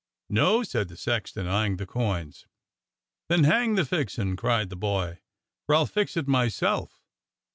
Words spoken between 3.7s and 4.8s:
the fixin'!" cried the